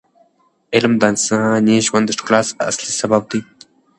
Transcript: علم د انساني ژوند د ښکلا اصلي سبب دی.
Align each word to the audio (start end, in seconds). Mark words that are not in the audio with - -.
علم 0.75 0.93
د 0.99 1.03
انساني 1.11 1.75
ژوند 1.87 2.05
د 2.07 2.11
ښکلا 2.17 2.41
اصلي 2.69 2.91
سبب 3.01 3.21
دی. 3.31 3.41